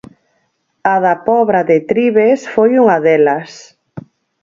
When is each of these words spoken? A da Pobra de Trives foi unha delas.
A 0.93 0.95
da 1.03 1.15
Pobra 1.27 1.61
de 1.69 1.77
Trives 1.89 2.41
foi 2.53 2.71
unha 2.83 2.97
delas. 3.05 3.51